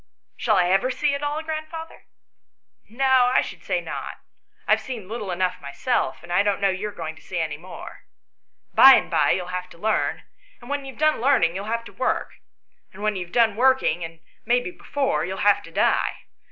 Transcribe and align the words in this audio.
"Shall 0.35 0.55
I 0.55 0.67
ever 0.71 0.89
see 0.89 1.13
it 1.13 1.21
all, 1.21 1.43
grandfather?"" 1.43 2.07
No, 2.89 3.25
I 3.31 3.41
should 3.41 3.63
say 3.63 3.79
not. 3.81 4.15
I 4.67 4.71
have 4.71 4.81
seen 4.81 5.07
little 5.07 5.29
enough 5.29 5.61
myself, 5.61 6.23
and 6.23 6.33
I 6.33 6.41
don't 6.41 6.59
know 6.59 6.69
how 6.71 6.75
you 6.75 6.89
are 6.89 6.91
going 6.91 7.15
to 7.17 7.21
see 7.21 7.37
more. 7.57 8.03
By 8.73 8.95
and 8.95 9.11
by 9.11 9.29
you'll 9.29 9.49
have 9.53 9.69
to 9.69 9.77
learn, 9.77 10.23
and 10.59 10.71
when 10.71 10.85
you 10.85 10.93
have 10.93 10.99
done 10.99 11.21
learning 11.21 11.53
you'll 11.53 11.65
have 11.65 11.85
to 11.85 11.93
work, 11.93 12.31
and 12.91 13.03
when 13.03 13.15
you 13.15 13.25
have 13.25 13.31
done 13.31 13.55
working, 13.55 14.03
and 14.03 14.21
maybe 14.43 14.71
before, 14.71 15.23
you'll 15.23 15.37
have 15.45 15.61
to 15.61 15.71
die. 15.71 16.23